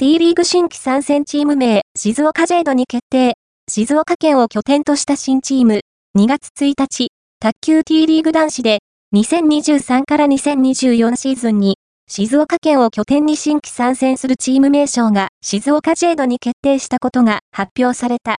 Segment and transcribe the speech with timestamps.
[0.00, 3.34] T リーグ新規参戦チーム名、静岡ジェイドに決定。
[3.68, 5.80] 静岡県を拠点とした新チーム、
[6.16, 7.08] 2月1日、
[7.40, 8.78] 卓球 T リーグ男子で、
[9.12, 18.36] 2023から2024シーズンに、静岡県を拠点に新規参戦するチーム名称が静岡ジェイドに決定したことが発表された。